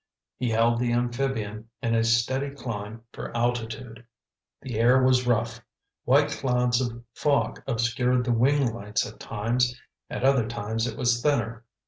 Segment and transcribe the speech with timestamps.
[0.35, 4.03] He held the amphibian in a steady climb for altitude.
[4.63, 5.63] The air was rough.
[6.05, 9.79] White clouds of fog obscured the wing lights at times.
[10.09, 11.65] At other times it was thinner.